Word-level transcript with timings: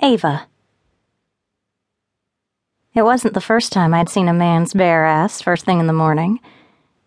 Ava. 0.00 0.46
It 2.94 3.02
wasn't 3.02 3.34
the 3.34 3.40
first 3.40 3.72
time 3.72 3.92
I'd 3.92 4.08
seen 4.08 4.28
a 4.28 4.32
man's 4.32 4.72
bare 4.72 5.04
ass 5.04 5.42
first 5.42 5.64
thing 5.64 5.80
in 5.80 5.88
the 5.88 5.92
morning, 5.92 6.40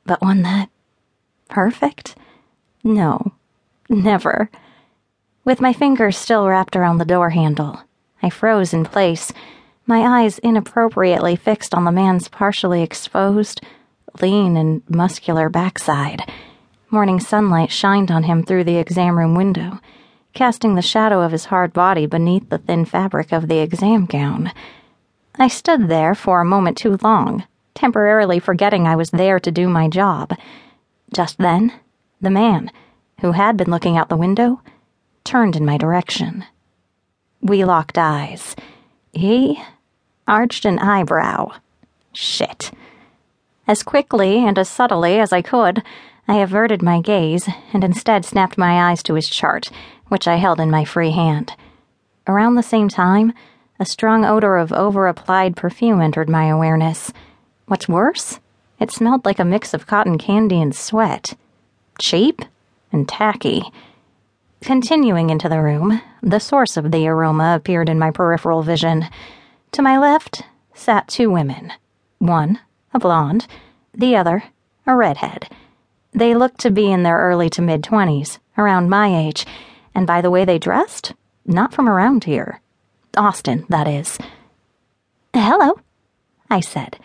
but 0.06 0.22
one 0.22 0.42
that. 0.42 0.70
perfect? 1.50 2.16
No, 2.84 3.34
never. 3.90 4.50
With 5.46 5.62
my 5.62 5.72
fingers 5.72 6.18
still 6.18 6.48
wrapped 6.48 6.76
around 6.76 6.98
the 6.98 7.06
door 7.06 7.30
handle, 7.30 7.82
I 8.22 8.30
froze 8.30 8.74
in 8.74 8.84
place, 8.84 9.32
my 9.86 10.22
eyes 10.22 10.40
inappropriately 10.40 11.36
fixed 11.36 11.74
on 11.74 11.86
the 11.86 11.92
man's 11.92 12.28
partially 12.28 12.84
exposed, 12.84 13.62
lean, 14.22 14.58
and 14.58 14.82
muscular 14.90 15.50
backside. 15.50 16.30
Morning 16.90 17.22
sunlight 17.22 17.72
shined 17.72 18.12
on 18.12 18.24
him 18.24 18.44
through 18.44 18.66
the 18.66 18.78
exam 18.78 19.18
room 19.18 19.34
window 19.34 19.80
casting 20.34 20.76
the 20.76 20.82
shadow 20.82 21.22
of 21.22 21.32
his 21.32 21.46
hard 21.46 21.74
body 21.74 22.06
beneath 22.06 22.50
the 22.50 22.58
thin 22.58 22.86
fabric 22.86 23.32
of 23.32 23.48
the 23.48 23.60
exam 23.60 24.06
gown. 24.06 24.52
I 25.36 25.48
stood 25.48 25.88
there 25.88 26.16
for 26.16 26.42
a 26.42 26.46
moment 26.46 26.78
too 26.78 26.98
long, 27.02 27.46
temporarily 27.74 28.40
forgetting 28.40 28.88
I 28.88 28.96
was 28.96 29.12
there 29.12 29.40
to 29.40 29.52
do 29.52 29.68
my 29.68 29.88
job. 29.88 30.34
Just 31.14 31.38
then, 31.38 31.74
the 32.20 32.30
man, 32.30 32.72
who 33.22 33.32
had 33.32 33.58
been 33.58 33.70
looking 33.70 33.98
out 33.98 34.10
the 34.10 34.18
window, 34.18 34.62
turned 35.24 35.56
in 35.56 35.66
my 35.66 35.78
direction. 35.78 36.46
We 37.42 37.66
locked 37.66 37.98
eyes. 37.98 38.56
He 39.14 39.62
arched 40.28 40.66
an 40.66 40.80
eyebrow. 40.80 41.52
Shit. 42.14 42.72
As 43.68 43.84
quickly 43.84 44.46
and 44.46 44.58
as 44.58 44.70
subtly 44.70 45.20
as 45.20 45.34
I 45.34 45.42
could, 45.42 45.84
I 46.32 46.36
averted 46.36 46.82
my 46.82 47.02
gaze 47.02 47.50
and 47.74 47.84
instead 47.84 48.24
snapped 48.24 48.58
my 48.58 48.90
eyes 48.90 49.04
to 49.04 49.16
his 49.16 49.28
chart, 49.28 49.70
which 50.08 50.30
I 50.30 50.38
held 50.38 50.62
in 50.62 50.72
my 50.72 50.86
free 50.86 51.12
hand. 51.12 51.54
Around 52.26 52.56
the 52.56 52.64
same 52.64 52.88
time, 52.88 53.34
a 53.82 53.86
strong 53.86 54.24
odor 54.24 54.56
of 54.56 54.72
over 54.72 55.08
applied 55.08 55.58
perfume 55.58 56.00
entered 56.00 56.30
my 56.30 56.46
awareness. 56.46 57.12
What's 57.66 57.90
worse, 57.90 58.40
it 58.80 58.92
smelled 58.92 59.26
like 59.26 59.40
a 59.40 59.44
mix 59.44 59.74
of 59.74 59.88
cotton 59.88 60.18
candy 60.18 60.62
and 60.62 60.74
sweat. 60.74 61.36
Cheap 62.00 62.44
and 62.94 63.10
tacky. 63.10 63.64
Continuing 64.62 65.32
into 65.32 65.50
the 65.50 65.62
room, 65.62 66.02
the 66.24 66.40
source 66.40 66.78
of 66.78 66.94
the 66.94 67.10
aroma 67.10 67.56
appeared 67.58 67.90
in 67.90 68.00
my 68.00 68.10
peripheral 68.10 68.64
vision. 68.64 69.10
To 69.74 69.82
my 69.82 69.98
left 69.98 70.44
sat 70.74 71.10
two 71.10 71.30
women. 71.30 71.74
One, 72.20 72.62
a 72.94 73.00
blonde, 73.00 73.48
the 73.94 74.16
other, 74.16 74.46
a 74.88 74.96
redhead. 74.96 75.50
They 76.14 76.36
looked 76.36 76.60
to 76.62 76.72
be 76.72 76.92
in 76.92 77.04
their 77.04 77.18
early 77.18 77.50
to 77.52 77.62
mid 77.62 77.84
twenties, 77.84 78.40
around 78.58 78.90
my 78.90 79.16
age 79.16 79.46
and 79.94 80.08
by 80.08 80.22
the 80.22 80.32
way 80.32 80.46
they 80.46 80.60
dressed, 80.60 81.14
not 81.46 81.74
from 81.74 81.88
around 81.88 82.24
here. 82.24 82.62
Austin, 83.18 83.66
that 83.70 83.88
is. 83.88 84.18
Hello, 85.34 85.80
I 86.50 86.60
said, 86.60 86.98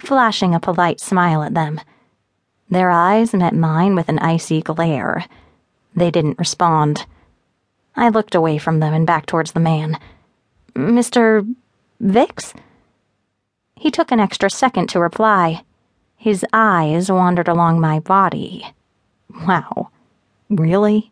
flashing 0.00 0.54
a 0.54 0.60
polite 0.60 1.00
smile 1.00 1.42
at 1.42 1.54
them. 1.54 1.80
Their 2.68 2.90
eyes 2.90 3.34
met 3.34 3.54
mine 3.54 3.94
with 3.94 4.08
an 4.08 4.18
icy 4.18 4.62
glare. 4.62 5.26
They 5.94 6.10
didn't 6.10 6.38
respond. 6.38 7.06
I 7.94 8.08
looked 8.08 8.34
away 8.34 8.58
from 8.58 8.80
them 8.80 8.94
and 8.94 9.06
back 9.06 9.26
towards 9.26 9.52
the 9.52 9.60
man. 9.60 9.98
Mr. 10.74 11.54
Vix? 12.00 12.54
He 13.76 13.90
took 13.90 14.10
an 14.10 14.20
extra 14.20 14.48
second 14.48 14.88
to 14.88 15.00
reply. 15.00 15.64
His 16.22 16.46
eyes 16.52 17.10
wandered 17.10 17.48
along 17.48 17.80
my 17.80 17.98
body. 17.98 18.64
Wow. 19.44 19.90
Really? 20.48 21.10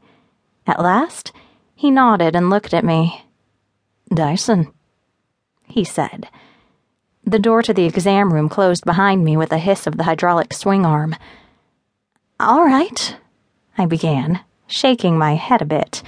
At 0.68 0.80
last, 0.80 1.32
he 1.74 1.90
nodded 1.90 2.36
and 2.36 2.48
looked 2.48 2.72
at 2.72 2.84
me. 2.84 3.24
Dyson, 4.14 4.72
he 5.66 5.82
said. 5.82 6.28
The 7.24 7.40
door 7.40 7.60
to 7.60 7.74
the 7.74 7.86
exam 7.86 8.32
room 8.32 8.48
closed 8.48 8.84
behind 8.84 9.24
me 9.24 9.36
with 9.36 9.50
a 9.50 9.58
hiss 9.58 9.88
of 9.88 9.96
the 9.96 10.04
hydraulic 10.04 10.52
swing 10.52 10.86
arm. 10.86 11.16
All 12.38 12.64
right, 12.64 13.16
I 13.76 13.86
began, 13.86 14.44
shaking 14.68 15.18
my 15.18 15.34
head 15.34 15.60
a 15.60 15.64
bit. 15.64 16.04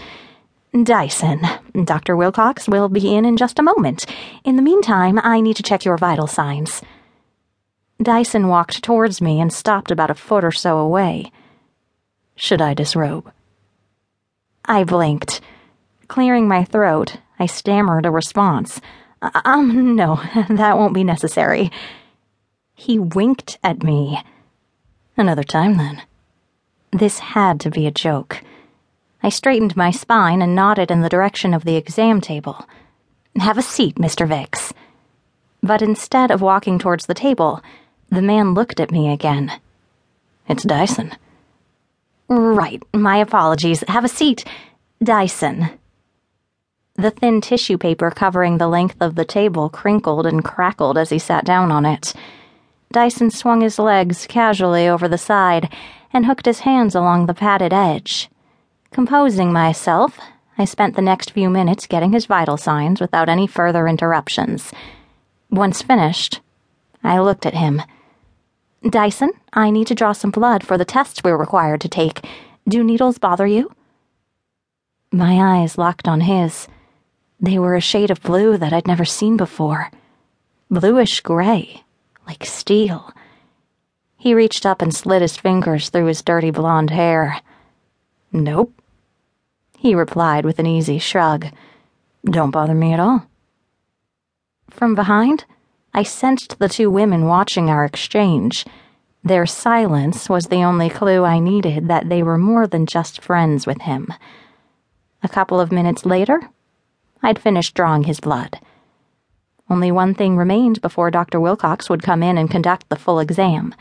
Dyson, 0.81 1.41
Dr. 1.85 2.15
Wilcox 2.15 2.69
will 2.69 2.89
be 2.89 3.12
in 3.12 3.25
in 3.25 3.37
just 3.37 3.59
a 3.59 3.65
moment. 3.65 4.07
In 4.45 4.55
the 4.55 4.62
meantime, 4.62 5.19
I 5.25 5.41
need 5.41 5.57
to 5.57 5.65
check 5.65 5.85
your 5.85 5.99
vital 5.99 6.29
signs. 6.29 6.83
Dyson 8.05 8.49
walked 8.49 8.83
towards 8.83 9.21
me 9.21 9.41
and 9.41 9.53
stopped 9.53 9.91
about 9.91 10.11
a 10.11 10.15
foot 10.15 10.45
or 10.45 10.53
so 10.53 10.79
away. 10.79 11.31
Should 12.37 12.61
I 12.61 12.75
disrobe? 12.75 13.33
I 14.65 14.85
blinked. 14.85 15.41
Clearing 16.09 16.49
my 16.49 16.65
throat, 16.65 17.19
I 17.39 17.47
stammered 17.47 18.07
a 18.07 18.11
response. 18.11 18.81
Um, 19.45 19.95
no, 19.97 20.17
that 20.49 20.77
won't 20.77 20.95
be 20.95 21.05
necessary. 21.05 21.71
He 22.75 22.99
winked 22.99 23.59
at 23.62 23.83
me. 23.83 24.21
Another 25.17 25.45
time, 25.45 25.77
then. 25.77 26.03
This 26.91 27.19
had 27.19 27.61
to 27.61 27.71
be 27.71 27.87
a 27.87 27.91
joke. 27.91 28.43
I 29.23 29.29
straightened 29.29 29.77
my 29.77 29.91
spine 29.91 30.43
and 30.43 30.55
nodded 30.55 30.91
in 30.91 31.01
the 31.01 31.09
direction 31.09 31.55
of 31.55 31.65
the 31.65 31.77
exam 31.77 32.21
table. 32.21 32.67
Have 33.37 33.57
a 33.57 33.62
seat, 33.62 33.97
Mr. 33.97 34.27
Vix. 34.27 34.73
But 35.62 35.81
instead 35.81 36.31
of 36.31 36.43
walking 36.43 36.79
towards 36.79 37.07
the 37.07 37.15
table, 37.15 37.62
the 38.12 38.21
man 38.21 38.53
looked 38.53 38.78
at 38.78 38.91
me 38.91 39.11
again. 39.11 39.50
It's 40.47 40.65
Dyson. 40.65 41.12
Right, 42.28 42.83
my 42.93 43.17
apologies. 43.17 43.83
Have 43.89 44.05
a 44.05 44.09
seat. 44.09 44.45
Dyson. 45.03 45.71
The 46.97 47.11
thin 47.11 47.41
tissue 47.41 47.78
paper 47.78 48.11
covering 48.11 48.59
the 48.59 48.69
length 48.69 48.97
of 49.00 49.15
the 49.15 49.25
table 49.25 49.71
crinkled 49.71 50.27
and 50.27 50.45
crackled 50.45 50.99
as 50.99 51.09
he 51.09 51.19
sat 51.19 51.47
down 51.47 51.73
on 51.73 51.87
it. 51.87 52.12
Dyson 52.93 53.31
swung 53.31 53.62
his 53.62 53.78
legs 53.78 54.27
casually 54.27 54.87
over 54.87 55.09
the 55.09 55.17
side 55.17 55.73
and 56.12 56.27
hooked 56.27 56.44
his 56.44 56.61
hands 56.61 56.94
along 56.94 57.25
the 57.25 57.34
padded 57.34 57.73
edge. 57.73 58.29
Composing 58.91 59.55
myself, 59.55 60.19
I 60.59 60.67
spent 60.67 60.97
the 60.97 61.03
next 61.03 61.31
few 61.31 61.49
minutes 61.49 61.87
getting 61.87 62.12
his 62.12 62.27
vital 62.27 62.59
signs 62.59 63.00
without 63.00 63.31
any 63.31 63.47
further 63.47 63.89
interruptions. 63.89 64.71
Once 65.49 65.81
finished, 65.81 66.41
I 67.03 67.19
looked 67.19 67.47
at 67.47 67.55
him. 67.55 67.81
Dyson, 68.88 69.31
I 69.53 69.70
need 69.70 69.87
to 69.88 69.94
draw 69.94 70.12
some 70.12 70.31
blood 70.31 70.65
for 70.66 70.76
the 70.76 70.84
tests 70.84 71.22
we're 71.22 71.37
required 71.37 71.81
to 71.82 71.88
take. 71.88 72.26
Do 72.69 72.82
needles 72.82 73.19
bother 73.19 73.47
you? 73.47 73.72
My 75.12 75.60
eyes 75.60 75.78
locked 75.78 76.09
on 76.09 76.22
his. 76.22 76.66
They 77.41 77.59
were 77.59 77.76
a 77.76 77.81
shade 77.81 78.10
of 78.10 78.22
blue 78.22 78.56
that 78.56 78.72
I'd 78.72 78.87
never 78.87 79.04
seen 79.04 79.37
before. 79.37 79.91
Bluish 80.70 81.20
gray, 81.20 81.82
like 82.26 82.44
steel. 82.44 83.12
He 84.16 84.34
reached 84.34 84.65
up 84.65 84.81
and 84.81 84.94
slid 84.94 85.22
his 85.22 85.37
fingers 85.37 85.88
through 85.88 86.06
his 86.06 86.22
dirty 86.22 86.50
blonde 86.50 86.91
hair. 86.91 87.41
Nope. 88.32 88.72
He 89.76 89.94
replied 89.94 90.44
with 90.44 90.59
an 90.59 90.66
easy 90.66 90.99
shrug. 90.99 91.49
Don't 92.25 92.53
bother 92.53 92.75
me 92.75 92.93
at 92.93 93.00
all. 93.00 93.26
From 94.70 94.94
behind, 94.94 95.44
I 95.95 96.05
sensed 96.05 96.59
the 96.59 96.71
two 96.71 96.91
women 96.91 97.27
watching 97.27 97.69
our 97.69 97.85
exchange. 97.85 98.65
Their 99.23 99.45
silence 99.45 100.29
was 100.29 100.47
the 100.47 100.65
only 100.65 100.89
clue 100.89 101.23
I 101.25 101.39
needed 101.39 101.89
that 101.89 102.09
they 102.09 102.23
were 102.23 102.39
more 102.39 102.67
than 102.67 102.87
just 102.87 103.23
friends 103.23 103.67
with 103.67 103.83
him. 103.83 104.13
A 105.23 105.29
couple 105.29 105.61
of 105.61 105.71
minutes 105.71 106.07
later, 106.07 106.49
I'd 107.23 107.39
finished 107.39 107.75
drawing 107.75 108.05
his 108.05 108.21
blood. 108.21 108.59
Only 109.69 109.93
one 109.93 110.15
thing 110.15 110.37
remained 110.37 110.81
before 110.81 111.11
Dr. 111.11 111.39
Wilcox 111.39 111.91
would 111.91 112.03
come 112.03 112.23
in 112.23 112.39
and 112.39 112.51
conduct 112.51 112.89
the 112.89 112.97
full 112.97 113.21
exam. 113.21 113.75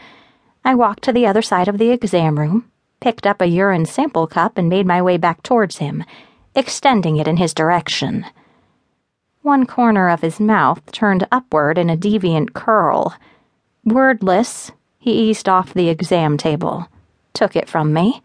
I 0.65 0.75
walked 0.75 1.03
to 1.03 1.13
the 1.13 1.25
other 1.25 1.41
side 1.41 1.69
of 1.69 1.77
the 1.77 1.91
exam 1.91 2.37
room, 2.37 2.69
picked 2.99 3.25
up 3.25 3.41
a 3.41 3.47
urine 3.47 3.85
sample 3.85 4.27
cup, 4.27 4.57
and 4.57 4.67
made 4.67 4.85
my 4.85 5.01
way 5.01 5.15
back 5.15 5.43
towards 5.43 5.77
him, 5.77 6.03
extending 6.55 7.15
it 7.15 7.27
in 7.27 7.37
his 7.37 7.53
direction. 7.53 8.25
One 9.43 9.65
corner 9.65 10.07
of 10.07 10.21
his 10.21 10.39
mouth 10.39 10.91
turned 10.91 11.27
upward 11.31 11.79
in 11.79 11.89
a 11.89 11.97
deviant 11.97 12.53
curl. 12.53 13.15
Wordless, 13.83 14.71
he 14.99 15.29
eased 15.29 15.49
off 15.49 15.73
the 15.73 15.89
exam 15.89 16.37
table, 16.37 16.87
took 17.33 17.55
it 17.55 17.67
from 17.67 17.91
me, 17.91 18.21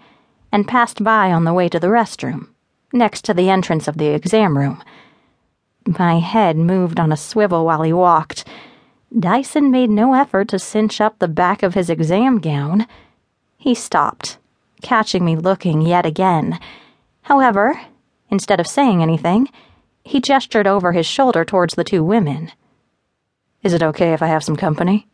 and 0.53 0.69
passed 0.69 1.03
by 1.03 1.33
on 1.33 1.45
the 1.45 1.55
way 1.55 1.71
to 1.71 1.81
the 1.81 1.87
restroom, 1.87 2.49
next 2.93 3.25
to 3.25 3.33
the 3.33 3.49
entrance 3.49 3.89
of 3.89 3.97
the 3.97 4.09
exam 4.09 4.59
room. 4.59 4.83
My 5.87 6.19
head 6.19 6.59
moved 6.59 7.01
on 7.01 7.13
a 7.13 7.17
swivel 7.17 7.65
while 7.65 7.83
he 7.83 7.95
walked. 7.95 8.45
Dyson 9.19 9.71
made 9.71 9.89
no 9.89 10.13
effort 10.13 10.49
to 10.49 10.59
cinch 10.59 11.01
up 11.01 11.19
the 11.19 11.29
back 11.29 11.63
of 11.63 11.73
his 11.73 11.89
exam 11.89 12.41
gown. 12.41 12.87
He 13.57 13.75
stopped, 13.75 14.37
catching 14.83 15.25
me 15.25 15.35
looking 15.35 15.81
yet 15.81 16.05
again. 16.05 16.61
However, 17.23 17.81
instead 18.29 18.61
of 18.61 18.67
saying 18.67 19.03
anything, 19.03 19.49
he 20.07 20.21
gestured 20.21 20.69
over 20.69 20.93
his 20.93 21.05
shoulder 21.05 21.45
towards 21.45 21.75
the 21.75 21.83
two 21.83 22.05
women. 22.05 22.53
Is 23.65 23.73
it 23.73 23.83
okay 23.83 24.13
if 24.13 24.23
I 24.23 24.29
have 24.29 24.45
some 24.45 24.55
company? 24.55 25.09